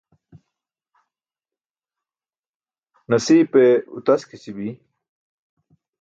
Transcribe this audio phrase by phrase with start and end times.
[3.09, 3.63] Nasiipe
[3.97, 4.67] utaskici̇bi.